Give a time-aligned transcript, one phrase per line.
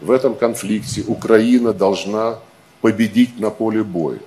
[0.00, 2.38] в этом конфликте Украина должна
[2.80, 4.18] победить на поле боя.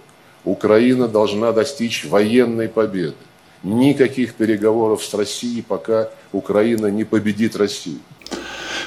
[0.43, 3.15] Украина должна достичь военной победы.
[3.61, 7.99] Никаких переговоров с Россией, пока Украина не победит Россию.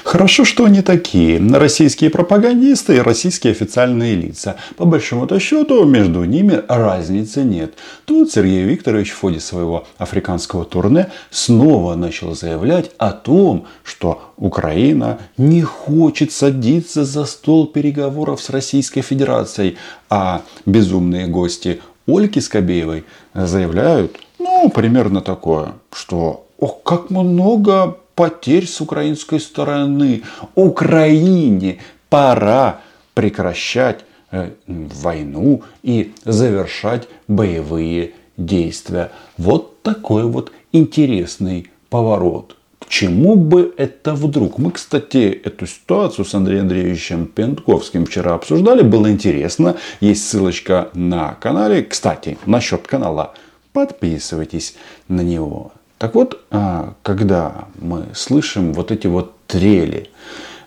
[0.03, 1.39] Хорошо, что они такие.
[1.39, 4.57] Российские пропагандисты и российские официальные лица.
[4.75, 7.73] По большому-то счету между ними разницы нет.
[8.05, 15.19] Тут Сергей Викторович в ходе своего африканского турне снова начал заявлять о том, что Украина
[15.37, 19.77] не хочет садиться за стол переговоров с Российской Федерацией.
[20.09, 28.81] А безумные гости Ольги Скобеевой заявляют, ну, примерно такое, что ох, как много потерь с
[28.81, 30.23] украинской стороны.
[30.55, 32.81] Украине пора
[33.13, 39.11] прекращать э, войну и завершать боевые действия.
[39.37, 42.57] Вот такой вот интересный поворот.
[42.79, 44.57] К чему бы это вдруг?
[44.57, 48.81] Мы, кстати, эту ситуацию с Андреем Андреевичем Пентковским вчера обсуждали.
[48.81, 49.77] Было интересно.
[50.01, 51.83] Есть ссылочка на канале.
[51.83, 53.35] Кстати, насчет канала.
[53.71, 54.75] Подписывайтесь
[55.07, 55.71] на него.
[55.97, 60.09] Так вот, а, когда мы слышим вот эти вот трели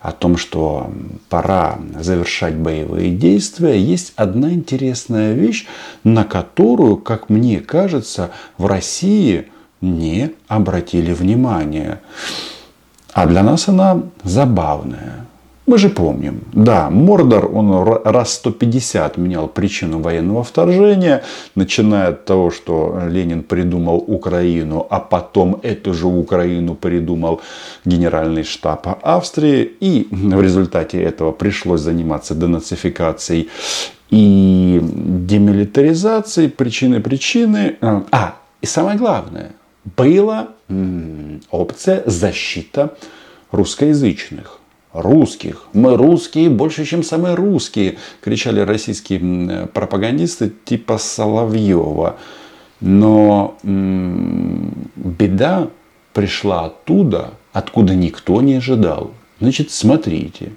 [0.01, 0.91] о том, что
[1.29, 5.67] пора завершать боевые действия, есть одна интересная вещь,
[6.05, 9.49] на которую, как мне кажется, в России
[9.81, 12.01] не обратили внимания.
[13.13, 15.27] А для нас она забавная.
[15.67, 21.25] Мы же помним, да, Мордор, он раз 150 менял причину военного вторжения,
[21.57, 27.41] начиная от того, что Ленин придумал Украину, а потом эту же Украину придумал
[27.85, 33.49] генеральный штаб Австрии, и в результате этого пришлось заниматься денацификацией
[34.11, 37.77] и демилитаризацией, причины причины.
[37.81, 39.51] А, и самое главное,
[39.97, 40.51] была
[41.51, 42.95] опция защита
[43.51, 44.61] русскоязычных
[45.01, 45.67] русских.
[45.73, 52.17] Мы русские больше, чем самые русские, кричали российские пропагандисты типа Соловьева.
[52.81, 55.69] Но беда
[56.13, 59.13] пришла оттуда, откуда никто не ожидал.
[59.39, 60.53] Значит, смотрите.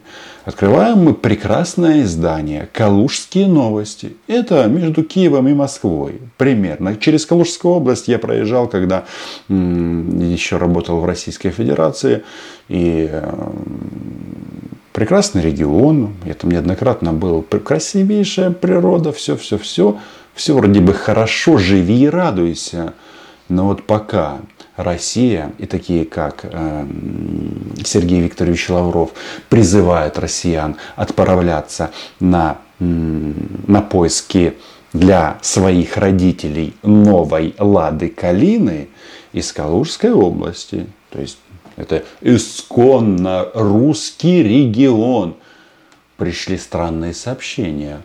[0.46, 4.16] Открываем мы прекрасное издание «Калужские новости».
[4.28, 6.22] Это между Киевом и Москвой.
[6.38, 6.96] Примерно.
[6.96, 9.04] Через Калужскую область я проезжал, когда
[9.50, 12.24] еще работал в Российской Федерации.
[12.70, 13.12] И
[14.94, 16.14] прекрасный регион.
[16.24, 17.42] Я там неоднократно был.
[17.42, 19.12] Красивейшая природа.
[19.12, 19.98] Все-все-все.
[20.34, 21.58] Все вроде бы хорошо.
[21.58, 22.94] Живи и радуйся.
[23.50, 24.40] Но вот пока
[24.80, 26.88] Россия и такие как э,
[27.84, 29.12] Сергей Викторович Лавров
[29.50, 31.92] призывают россиян отправляться
[32.22, 34.56] на, на поиски
[34.94, 38.88] для своих родителей новой Лады Калины
[39.34, 40.88] из Калужской области.
[41.10, 41.40] То есть
[41.76, 45.36] это исконно русский регион.
[46.16, 48.02] Пришли странные сообщения.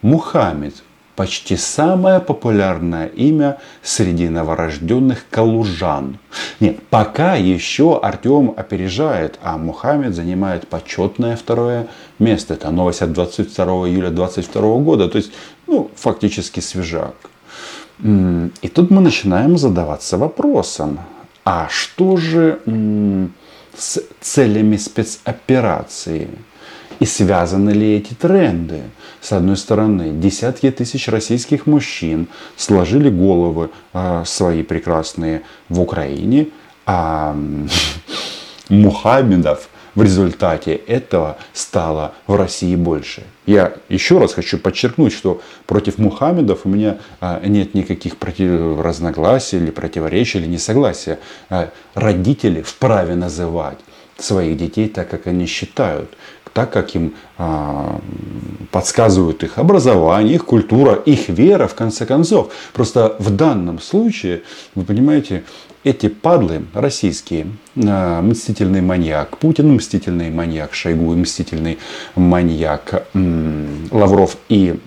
[0.00, 0.82] Мухаммед
[1.16, 6.18] почти самое популярное имя среди новорожденных калужан.
[6.60, 11.86] Нет, пока еще Артем опережает, а Мухаммед занимает почетное второе
[12.18, 12.54] место.
[12.54, 15.32] Это новость от 22 июля 2022 года, то есть
[15.66, 17.14] ну, фактически свежак.
[18.02, 20.98] И тут мы начинаем задаваться вопросом,
[21.44, 22.58] а что же
[23.76, 26.28] с целями спецоперации?
[27.00, 28.82] И связаны ли эти тренды?
[29.20, 36.48] С одной стороны, десятки тысяч российских мужчин сложили головы э, свои прекрасные в Украине,
[36.86, 37.36] а
[38.68, 43.22] Мухаммедов в результате этого стало в России больше.
[43.46, 48.80] Я еще раз хочу подчеркнуть, что против Мухаммедов у меня а, нет никаких против...
[48.80, 51.18] разногласий или противоречий или несогласия.
[51.48, 53.78] А, родители вправе называть
[54.18, 56.10] своих детей так, как они считают
[56.54, 58.00] так, как им а,
[58.70, 62.52] подсказывают их образование, их культура, их вера, в конце концов.
[62.72, 64.42] Просто в данном случае,
[64.74, 65.44] вы понимаете,
[65.82, 71.78] эти падлы российские, а, мстительный маньяк Путин, мстительный маньяк Шойгу, мстительный
[72.14, 73.06] маньяк
[73.90, 74.78] Лавров и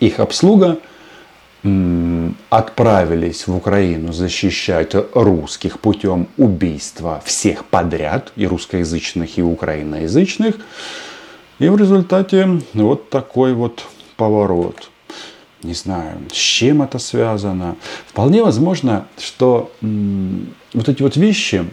[0.00, 0.78] их обслуга–
[2.50, 10.56] отправились в Украину защищать русских путем убийства всех подряд, и русскоязычных, и украиноязычных.
[11.58, 14.90] И в результате вот такой вот поворот.
[15.62, 17.76] Не знаю, с чем это связано.
[18.06, 21.64] Вполне возможно, что вот эти вот вещи,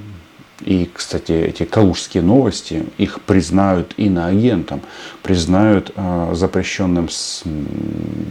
[0.65, 4.81] и, кстати, эти калужские новости, их признают иноагентом,
[5.23, 7.43] признают э, запрещенным с,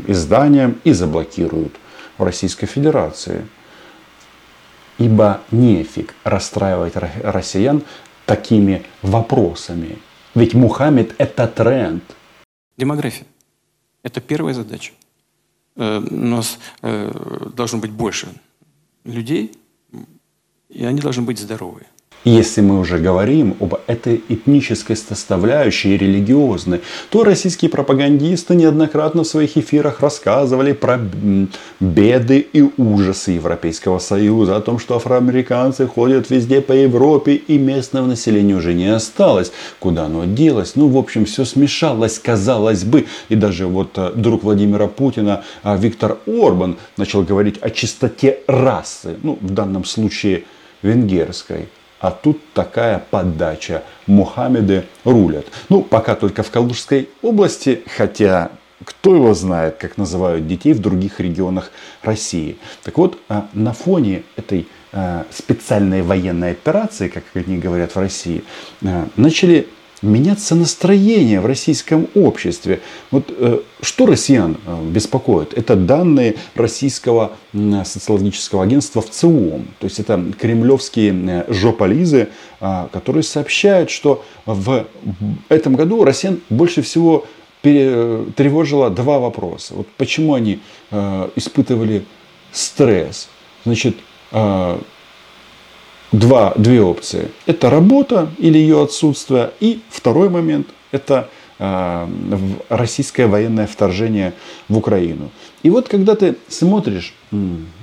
[0.06, 1.73] изданием и заблокируют
[2.19, 3.47] в Российской Федерации.
[4.99, 7.82] Ибо нефиг расстраивать россиян
[8.27, 9.99] такими вопросами.
[10.35, 12.05] Ведь Мухаммед– это тренд.
[12.76, 13.26] Демография–
[14.03, 14.93] это первая задача.
[15.76, 18.29] Э, у нас э, должно быть больше
[19.05, 19.53] людей,
[20.69, 21.87] и они должны быть здоровые.
[22.25, 29.56] Если мы уже говорим об этой этнической составляющей религиозной, то российские пропагандисты неоднократно в своих
[29.56, 31.00] эфирах рассказывали про
[31.81, 38.05] беды и ужасы Европейского Союза, о том, что афроамериканцы ходят везде по Европе и местного
[38.05, 39.50] населения уже не осталось.
[39.78, 40.76] Куда оно делось?
[40.76, 43.06] Ну, в общем, все смешалось, казалось бы.
[43.31, 49.16] И даже вот э, друг Владимира Путина а, Виктор Орбан начал говорить о чистоте расы,
[49.23, 50.44] ну, в данном случае
[50.82, 51.69] венгерской.
[52.00, 53.82] А тут такая подача.
[54.06, 55.47] Мухаммеды рулят.
[55.69, 58.50] Ну, пока только в Калужской области, хотя
[58.85, 61.70] кто его знает, как называют детей в других регионах
[62.02, 62.56] России.
[62.82, 68.43] Так вот, а, на фоне этой а, специальной военной операции, как они говорят в России,
[68.82, 69.69] а, начали
[70.02, 72.81] меняться настроение в российском обществе.
[73.11, 75.56] Вот э, что россиян э, беспокоит?
[75.56, 79.67] Это данные российского э, социологического агентства в ЦИОМ.
[79.79, 82.29] То есть это кремлевские э, жополизы,
[82.61, 84.87] э, которые сообщают, что в
[85.49, 87.26] этом году россиян больше всего
[87.62, 89.75] пере, тревожило два вопроса.
[89.75, 90.61] Вот почему они
[90.91, 92.05] э, испытывали
[92.52, 93.29] стресс?
[93.64, 93.97] Значит,
[94.32, 94.79] э,
[96.12, 97.29] два, две опции.
[97.47, 99.51] Это работа или ее отсутствие.
[99.61, 101.29] И второй момент– это
[101.59, 102.07] э,
[102.69, 104.33] российское военное вторжение
[104.69, 105.31] в Украину.
[105.62, 107.15] И вот когда ты смотришь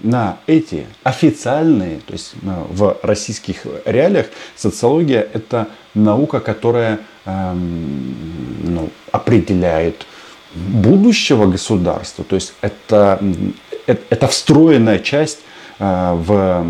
[0.04, 8.90] на эти официальные, то есть э, в российских реалиях, социология– это наука, которая э, ну,
[9.12, 10.06] определяет
[10.54, 12.26] будущего государства.
[12.26, 13.22] То есть это,
[13.86, 16.66] это, это встроенная часть Э, в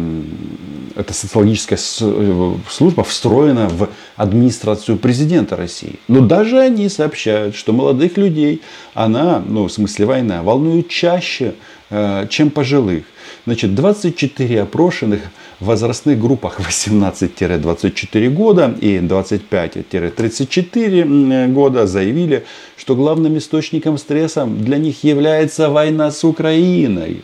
[0.97, 5.99] эта социологическая э, служба встроена в администрацию президента России.
[6.07, 8.63] Но даже они сообщают, что молодых людей
[8.95, 11.53] она, ну в смысле война, волнует чаще,
[11.91, 13.03] э, чем пожилых.
[13.45, 15.21] Значит, 24 опрошенных
[15.59, 22.43] в возрастных группах 18-24 года и 25-34 года заявили,
[22.75, 27.21] что главным источником стресса для них является война с Украиной.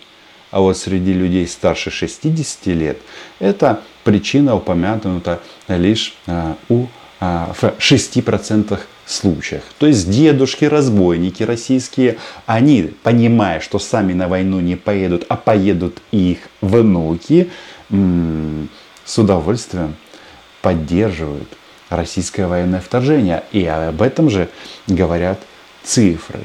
[0.54, 3.00] А вот среди людей старше 60 лет
[3.40, 6.86] эта причина упомянута лишь а, у,
[7.20, 9.64] а, в 6% случаях.
[9.80, 16.38] То есть дедушки-разбойники российские, они, понимая, что сами на войну не поедут, а поедут их
[16.62, 17.50] внуки,
[17.90, 19.96] с удовольствием
[20.62, 21.48] поддерживают
[21.90, 23.44] российское военное вторжение.
[23.52, 24.50] И об этом же
[24.86, 25.40] говорят
[25.84, 26.42] цифры.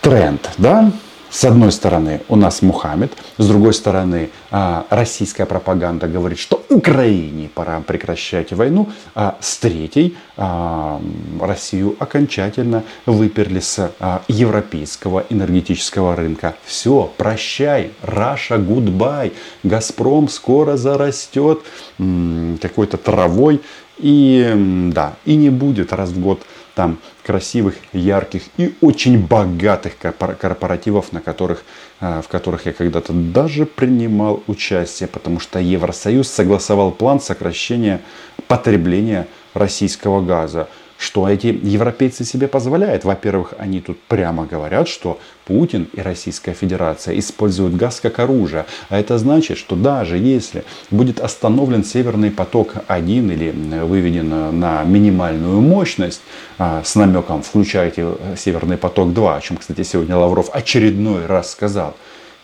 [0.00, 0.90] Тренд, да?
[1.34, 7.50] С одной стороны у нас Мухаммед, с другой стороны а, российская пропаганда говорит, что Украине
[7.52, 11.02] пора прекращать войну, а с третьей а,
[11.40, 13.90] Россию окончательно выперли с
[14.28, 16.54] европейского энергетического рынка.
[16.64, 19.32] Все, прощай, Russia, goodbye,
[19.64, 21.62] Газпром скоро зарастет
[21.98, 23.60] какой-то травой
[23.98, 26.42] и да, и не будет раз в год
[26.74, 31.64] там красивых, ярких и очень богатых корпоративов, на которых,
[32.00, 38.00] а, в которых я когда-то даже принимал участие, потому что Евросоюз согласовал план сокращения
[38.48, 40.68] потребления российского газа.
[41.04, 43.04] Что эти европейцы себе позволяют?
[43.04, 48.64] Во-первых, они тут прямо говорят, что Путин и Российская Федерация используют газ как оружие.
[48.88, 53.50] А это значит, что даже если будет остановлен Северный поток-1 или
[53.84, 56.22] выведен на минимальную мощность
[56.56, 58.06] а, с намеком «включайте
[58.38, 61.94] Северный поток-2», о чем, кстати, сегодня Лавров очередной раз сказал,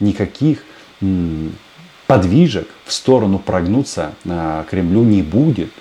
[0.00, 0.64] никаких
[2.07, 5.73] подвижек в сторону прогнуться а, Кремлю не будет.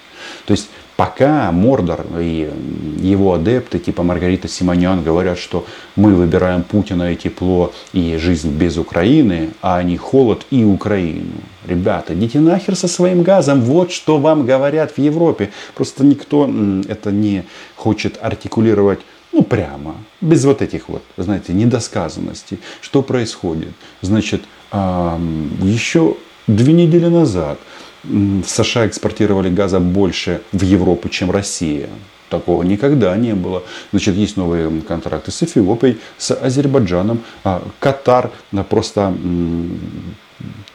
[0.45, 2.51] То есть Пока Мордор и
[2.99, 5.65] его адепты, типа Маргарита Симонян, говорят, что
[5.95, 11.37] мы выбираем Путина и тепло, и жизнь без Украины, а они холод и Украину.
[11.65, 13.61] Ребята, идите нахер со своим газом.
[13.61, 15.51] Вот что вам говорят в Европе.
[15.73, 16.51] Просто никто
[16.89, 17.45] это не
[17.77, 18.99] хочет артикулировать
[19.31, 22.59] ну, прямо, без вот этих вот, знаете, недосказанностей.
[22.81, 23.71] Что происходит?
[24.01, 24.41] Значит,
[24.73, 27.57] еще две недели назад
[28.03, 31.89] США экспортировали газа больше в Европу, чем Россия.
[32.29, 33.63] Такого никогда не было.
[33.91, 37.21] Значит, есть новые контракты с Эфиопией, с Азербайджаном.
[37.43, 38.31] А Катар
[38.69, 39.13] просто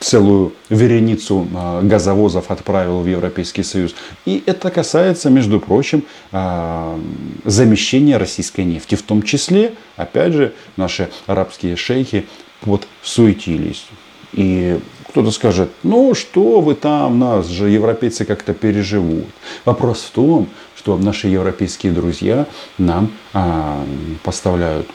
[0.00, 3.94] целую вереницу а, газовозов отправил в Европейский Союз.
[4.26, 6.98] И это касается, между прочим, а,
[7.44, 8.96] замещения российской нефти.
[8.96, 12.26] В том числе, опять же, наши арабские шейхи
[12.62, 13.86] вот суетились.
[14.34, 14.80] И
[15.14, 19.26] Кто-то скажет, ну что вы там, нас же европейцы как-то переживут.
[19.64, 22.46] Вопрос в том, что наши европейские друзья
[22.78, 23.86] нам а,
[24.24, 24.88] поставляют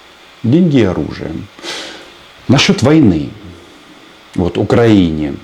[0.43, 1.31] деньги и оружие.
[2.50, 3.29] Насчет войны.
[4.36, 5.36] Вот Украине,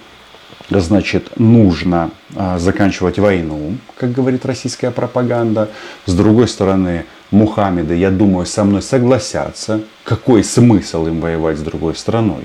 [0.69, 5.69] значит, нужно а, заканчивать войну, как говорит российская пропаганда.
[6.05, 9.81] С другой стороны, Мухаммеды, я думаю, со мной согласятся.
[10.03, 12.43] Какой смысл им воевать с другой страной?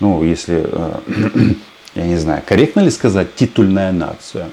[0.00, 1.00] Ну, если, э,
[1.94, 4.48] я не знаю, корректно ли сказать титульная нация?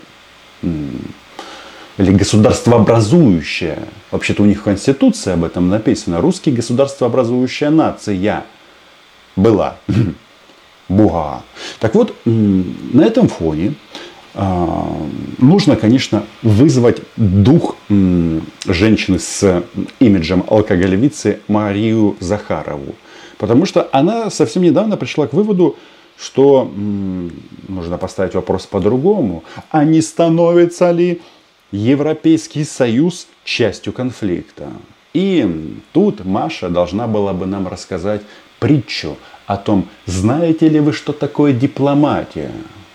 [0.61, 3.79] Или государствообразующая.
[4.11, 6.21] Вообще-то у них в Конституции об этом написано.
[6.21, 8.45] Русский государствообразующая нация
[9.35, 9.77] была.
[10.89, 11.43] Буга.
[11.79, 13.73] Так вот, на этом фоне
[14.33, 14.87] а,
[15.39, 19.63] нужно, конечно, вызвать дух женщины с
[19.99, 22.95] имиджем алкоголевицы Марию Захарову.
[23.37, 25.75] Потому что она совсем недавно пришла к выводу,
[26.17, 26.71] что
[27.67, 29.43] нужно поставить вопрос по-другому.
[29.69, 31.21] А не становится ли
[31.71, 34.69] Европейский Союз частью конфликта?
[35.13, 38.21] И тут Маша должна была бы нам рассказать
[38.59, 42.51] притчу о том, знаете ли вы, что такое дипломатия.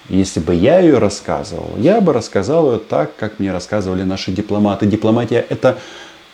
[0.08, 4.86] Если бы я ее рассказывал, я бы рассказал ее так, как мне рассказывали наши дипломаты.
[4.86, 5.78] Дипломатия это,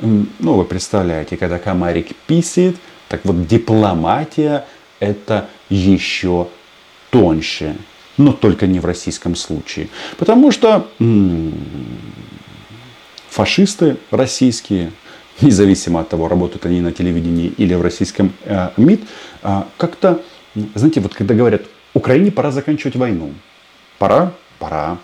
[0.01, 2.77] ну вы представляете, когда комарик писает,
[3.09, 4.67] так вот дипломатия
[5.01, 6.49] это еще
[7.11, 7.77] тоньше.
[8.17, 9.89] Но только не в российском случае.
[10.17, 10.89] Потому что
[13.29, 14.91] фашисты российские,
[15.41, 19.03] независимо от того, работают они на телевидении или в российском э, МИД,
[19.43, 20.21] э, как-то,
[20.75, 21.63] знаете, вот когда говорят,
[21.95, 23.33] Украине пора заканчивать войну,
[23.99, 24.33] Пора?
[24.59, 24.99] Пора.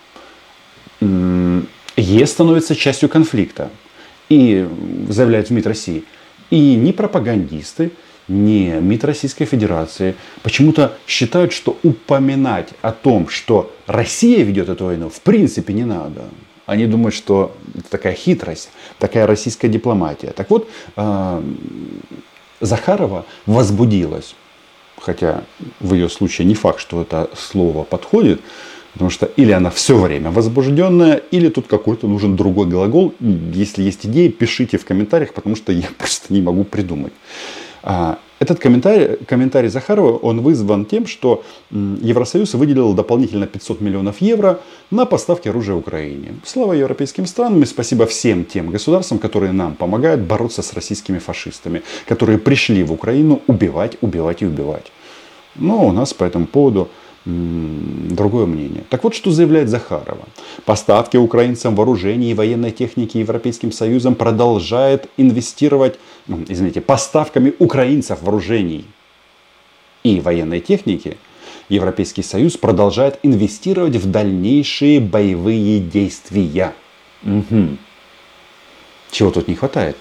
[1.01, 3.71] ЕС становится частью конфликта.
[4.29, 4.67] И
[5.09, 6.05] заявляет в МИД России.
[6.55, 7.91] И ни пропагандисты,
[8.29, 15.09] ни МИД Российской Федерации почему-то считают, что упоминать о том, что Россия ведет эту войну,
[15.09, 16.27] в принципе не надо.
[16.65, 18.71] Они думают, что это такая хитрость,
[19.01, 20.29] такая российская дипломатия.
[20.29, 21.43] Так вот, а,
[22.61, 24.37] Захарова возбудилась,
[25.01, 25.43] хотя
[25.81, 28.41] в ее случае не факт, что это слово подходит,
[28.95, 33.13] Потому что или она все время возбужденная, или тут какой-то нужен другой глагол.
[33.21, 37.13] Если есть идеи, пишите в комментариях, потому что я просто не могу придумать.
[37.83, 44.61] А, этот комментарий, комментарий Захарова, он вызван тем, что Евросоюз выделил дополнительно 500 миллионов евро
[44.91, 46.35] на поставки оружия Украине.
[46.45, 51.83] Слава европейским странам и спасибо всем тем государствам, которые нам помогают бороться с российскими фашистами,
[52.07, 54.93] которые пришли в Украину убивать, убивать и убивать.
[55.57, 56.89] Но у нас по этому поводу
[57.25, 58.85] другое мнение.
[58.91, 60.27] Так вот, что заявляет Захарова.
[60.65, 68.85] Поставки украинцам вооружений и военной техники Европейским Союзом продолжает инвестировать, ну, извините, поставками украинцев вооружений
[70.03, 71.17] и военной техники
[71.71, 76.75] Европейский Союз продолжает инвестировать в дальнейшие боевые действия.
[77.23, 77.79] Угу.
[79.11, 79.97] Чего тут не хватает?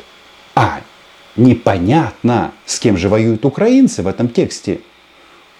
[0.55, 0.81] А,
[1.37, 4.81] непонятно, с кем же воюют украинцы в этом тексте.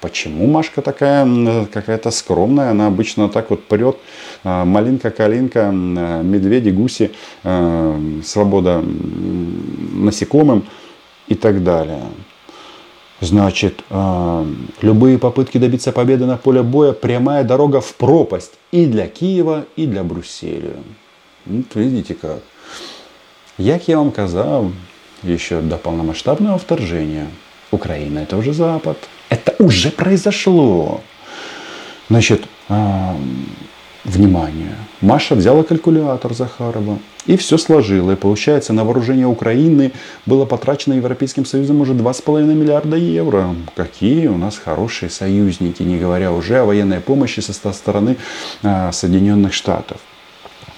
[0.04, 2.72] Почему Машка такая какая-то скромная?
[2.72, 3.96] Она обычно так вот прет.
[4.44, 7.14] А, малинка, калинка, медведи, гуси,
[7.46, 8.84] а, свобода
[9.94, 10.66] насекомым
[11.30, 12.02] и так далее.
[13.22, 14.46] Значит, а,
[14.82, 19.88] любые попытки добиться победы на поле боя– прямая дорога в пропасть и для Киева, и
[19.88, 20.74] для Брюсселя.
[21.46, 22.42] Вот видите как.
[23.58, 24.66] Як я вам казав,
[25.24, 27.28] еще до полномасштабного вторжения,
[27.72, 28.98] Украина– это уже Запад–
[29.64, 31.02] уже произошло.
[32.10, 33.16] Значит, э,
[34.04, 34.76] внимание.
[35.02, 38.12] Маша взяла калькулятор Захарова и все сложила.
[38.12, 39.92] И получается, на вооружение Украины
[40.26, 43.56] было потрачено Европейским Союзом уже 2,5 миллиарда евро.
[43.76, 48.18] Какие у нас хорошие союзники, не говоря уже о военной помощи со стороны
[48.62, 49.98] э, Соединенных Штатов.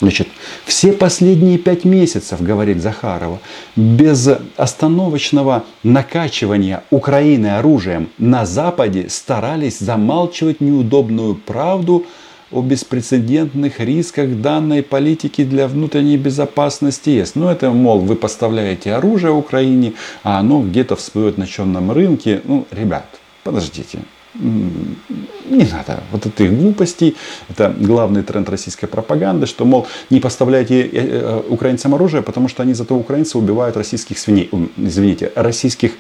[0.02, 0.28] Значит,
[0.66, 3.40] все последние пять месяцев, говорит Захарова,
[3.76, 12.06] без остановочного накачивания Украины оружием на Западе старались замалчивать неудобную правду
[12.52, 17.36] о беспрецедентных рисках данной политики для внутренней безопасности ЕС.
[17.36, 22.42] Ну, это, мол, вы поставляете оружие Украине, а оно где-то всплывет на черном рынке.
[22.44, 23.06] Ну, ребят,
[23.44, 24.00] подождите,
[24.40, 27.16] не надо вот этих глупостей.
[27.50, 32.64] Это главный тренд российской пропаганды, что, мол, не поставляйте э, э, украинцам оружие, потому что
[32.64, 35.94] они зато украинцы убивают российских свиней, извините, российских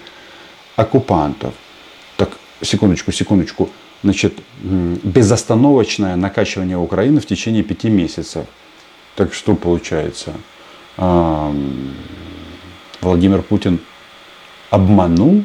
[0.75, 1.53] оккупантов.
[2.17, 2.29] Так,
[2.61, 3.69] секундочку, секундочку.
[4.03, 8.45] Значит, безостановочное накачивание Украины в течение пяти месяцев.
[9.15, 10.33] Так что получается?
[13.01, 13.79] Владимир Путин
[14.69, 15.43] обманул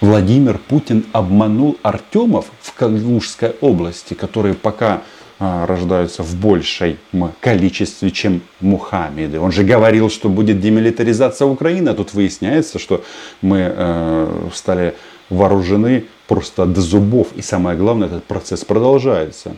[0.00, 5.02] Владимир Путин обманул Артемов в Калужской области, которые пока
[5.38, 6.96] а, рождаются в большем
[7.40, 9.38] количестве, чем Мухаммеды.
[9.38, 13.04] Он же говорил, что будет демилитаризация Украины, а тут выясняется, что
[13.42, 14.94] мы э, стали
[15.28, 17.28] вооружены просто до зубов.
[17.36, 19.56] И самое главное, этот процесс продолжается.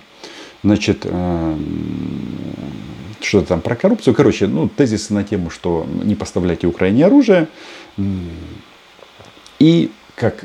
[0.64, 1.56] Значит, э,
[3.20, 4.14] что-то там про коррупцию.
[4.14, 7.46] Короче, ну, тезисы на тему, что не поставляйте Украине оружие.
[9.58, 10.45] И как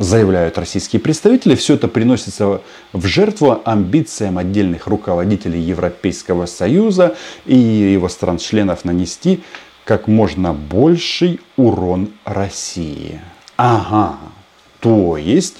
[0.00, 2.62] заявляют российские представители, все это приносится
[2.92, 9.42] в жертву амбициям отдельных руководителей Европейского Союза и его стран-членов нанести
[9.84, 13.20] как можно больший урон России.
[13.56, 14.18] Ага,
[14.80, 15.58] то есть,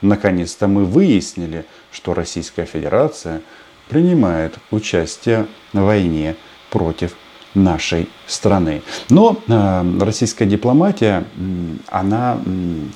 [0.00, 3.42] наконец-то мы выяснили, что Российская Федерация
[3.88, 6.36] принимает участие в войне
[6.70, 7.14] против
[7.54, 8.82] нашей страны.
[9.10, 11.24] Но э, российская дипломатия,
[11.88, 12.38] она,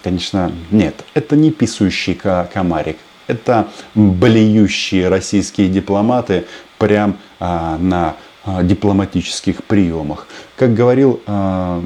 [0.02, 2.98] конечно, нет, это не писающий комарик.
[3.26, 6.46] Это блеющие российские дипломаты
[6.78, 10.26] прям э, на э, дипломатических приемах.
[10.56, 11.82] Как говорил э,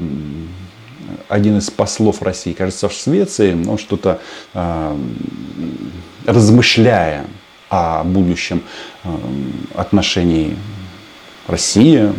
[1.29, 4.21] один из послов России, кажется, в Швеции, он что-то
[4.55, 4.97] э,
[6.26, 7.26] размышляя
[7.69, 8.62] о будущем
[9.02, 9.09] э,
[9.75, 10.57] отношении
[11.47, 12.12] России,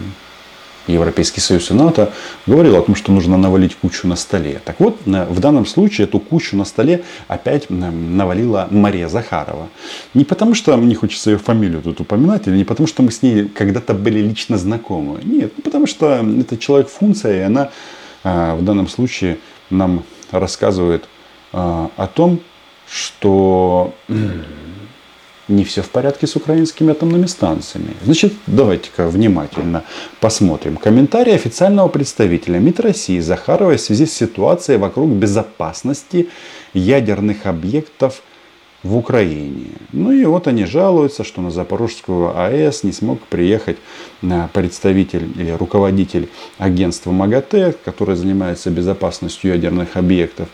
[0.88, 2.12] Европейский Союз и НАТО,
[2.46, 4.62] говорил о том, что нужно навалить кучу на столе.
[4.64, 9.70] Так вот, э, в данном случае эту кучу на столе опять э, навалила Мария Захарова.
[10.14, 13.22] Не потому, что мне хочется ее фамилию тут упоминать, или не потому, что мы с
[13.22, 15.20] ней когда-то были лично знакомы.
[15.24, 17.70] Нет, ну, потому что это человек-функция, и она
[18.24, 19.38] э, в данном случае
[19.70, 21.06] нам рассказывает
[21.52, 22.40] о том,
[22.90, 23.94] что
[25.48, 27.96] не все в порядке с украинскими атомными станциями.
[28.04, 29.84] Значит, давайте-ка внимательно
[30.20, 30.78] посмотрим.
[30.78, 36.30] Комментарий официального представителя МИД России Захарова в связи с ситуацией вокруг безопасности
[36.74, 38.22] ядерных объектов
[38.84, 39.68] в Украине.
[39.94, 43.78] Ну и вот они жалуются, что на Запорожскую АЭС не смог приехать
[44.22, 50.50] э, представитель или руководитель агентства МАГАТЭ, которое занимается безопасностью ядерных объектов,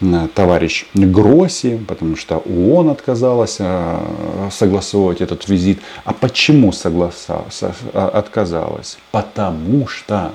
[0.00, 5.80] э, товарищ Гросси, потому что ООН отказалась э, согласовывать этот визит.
[6.04, 7.44] А почему согласа,
[7.92, 8.96] отказалась?
[9.12, 10.32] Потому что,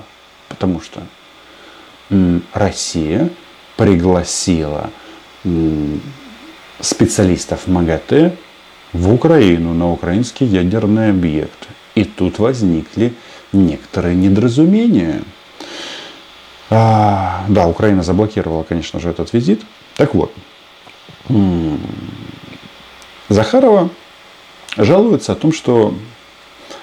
[0.48, 1.02] потому что
[2.52, 3.30] Россия
[3.76, 4.90] пригласила
[6.80, 8.34] специалистов МАГАТЭ
[8.92, 11.68] в Украину на украинские ядерные объекты.
[11.94, 13.14] И тут возникли
[13.52, 15.22] некоторые недоразумения.
[16.70, 19.62] А, да, Украина заблокировала, конечно же, этот визит.
[19.96, 20.32] Так вот,
[23.28, 23.90] Захарова
[24.76, 25.94] жалуется о том, что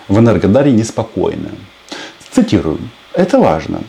[0.08, 1.50] в Энергодаре неспокойно.
[2.32, 2.80] Цитирую.
[3.14, 3.82] Это важно.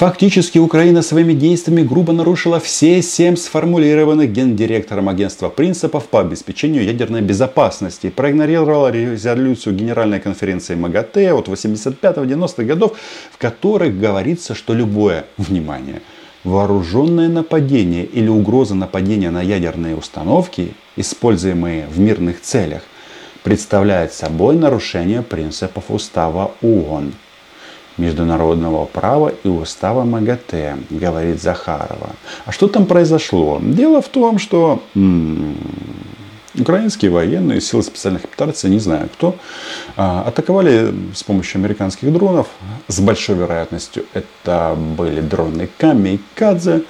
[0.00, 7.20] Фактически Украина своими действиями грубо нарушила все семь сформулированных гендиректором агентства принципов по обеспечению ядерной
[7.20, 8.08] безопасности.
[8.08, 12.98] Проигнорировала резолюцию Генеральной конференции МАГАТЭ от 85-90-х годов,
[13.30, 16.00] в которых говорится, что любое, внимание,
[16.44, 22.84] вооруженное нападение или угроза нападения на ядерные установки, используемые в мирных целях,
[23.42, 27.12] представляет собой нарушение принципов устава ООН
[27.96, 32.10] международного права и устава МАГАТЭ, говорит Захарова.
[32.44, 33.58] А что там произошло?
[33.62, 35.56] Дело в том, что м-м,
[36.58, 39.36] украинские военные, силы специальных операций, не знаю кто,
[39.96, 42.48] а, атаковали с помощью американских дронов.
[42.88, 46.82] С большой вероятностью это были дроны Камикадзе.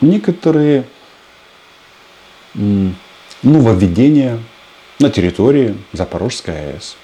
[0.00, 0.84] Некоторые
[3.42, 4.38] нововведения
[5.00, 6.96] на территории Запорожской АЭС.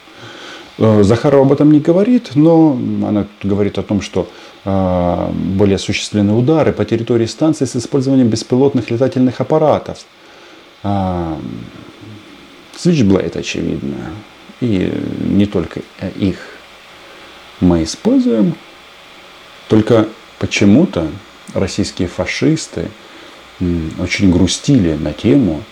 [0.80, 2.72] Э, Захарова об этом не говорит, но
[3.06, 4.28] она говорит о том, что
[4.64, 9.98] э, были осуществлены удары по территории станции с использованием беспилотных летательных аппаратов.
[10.82, 11.36] Э,
[12.74, 13.96] Switchblade, очевидно.
[14.62, 14.90] И
[15.20, 15.82] не только
[16.16, 16.38] их
[17.60, 18.54] мы используем.
[19.68, 21.08] Только почему-то
[21.52, 22.88] российские фашисты
[23.98, 25.62] очень грустили на тему,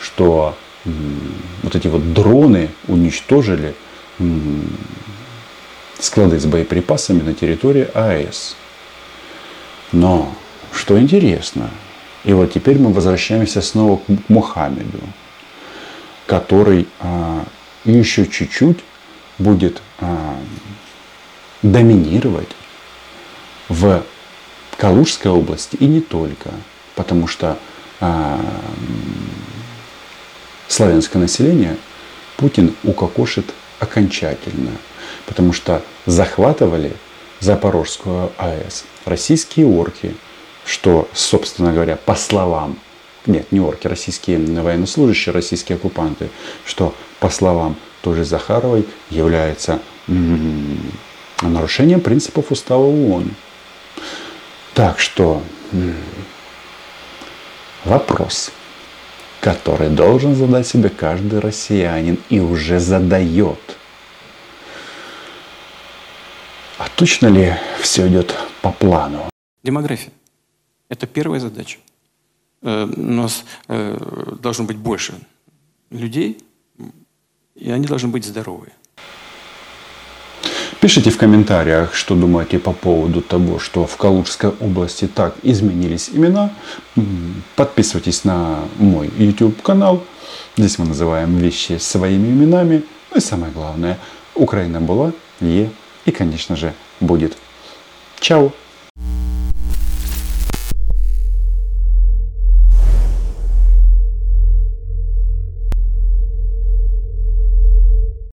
[0.00, 0.54] что
[1.62, 3.74] вот эти вот дроны уничтожили
[5.98, 8.56] склады с боеприпасами на территории АЭС.
[9.92, 10.34] Но,
[10.72, 11.70] что интересно,
[12.24, 15.00] и вот теперь мы возвращаемся снова к Мухаммеду,
[16.26, 17.44] который а,
[17.84, 18.78] еще чуть-чуть
[19.38, 20.36] будет а,
[21.62, 22.48] доминировать
[23.68, 24.02] в
[24.76, 26.50] Калужской области и не только,
[26.94, 27.58] потому что
[28.00, 28.40] а,
[30.68, 31.76] славянское население
[32.36, 33.46] Путин укокошит
[33.84, 34.72] окончательно,
[35.26, 36.92] потому что захватывали
[37.40, 40.14] Запорожскую АЭС российские орки
[40.64, 42.78] что, собственно говоря, по словам,
[43.26, 46.30] нет, не орки, российские военнослужащие, российские оккупанты,
[46.64, 49.80] что, по словам той же Захаровой, является
[51.40, 53.30] нарушением принципов устава ООН.
[54.74, 55.42] Так что
[57.84, 58.50] вопрос,
[59.44, 63.60] который должен задать себе каждый россиянин и уже задает.
[66.78, 69.28] А точно ли все идет по плану?
[69.62, 70.12] Демография.
[70.88, 71.78] Это первая задача.
[72.62, 75.12] Э, у нас э, должно быть больше
[75.90, 76.42] людей,
[77.54, 78.72] и они должны быть здоровые.
[80.84, 86.50] Пишите в комментариях, что думаете по поводу того, что в Калужской области так изменились имена.
[87.56, 90.04] Подписывайтесь на мой YouTube канал.
[90.58, 92.84] Здесь мы называем вещи своими именами.
[93.10, 93.98] Ну и самое главное,
[94.34, 95.70] Украина была, е
[96.04, 97.34] и, конечно же, будет.
[98.20, 98.52] Чао!